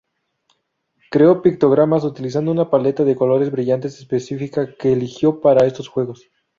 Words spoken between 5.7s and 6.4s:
Juegos.